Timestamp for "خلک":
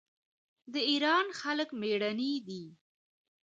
1.41-1.69